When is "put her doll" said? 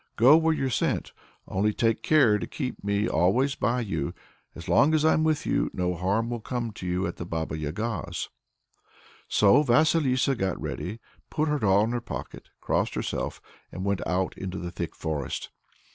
11.29-11.83